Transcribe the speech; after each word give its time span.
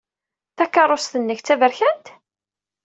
Takeṛṛust-nnek 0.57 1.39
d 1.41 1.43
taberkant? 1.45 2.05